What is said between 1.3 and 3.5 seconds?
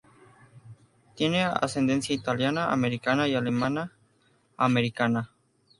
ascendencia italiana-americana y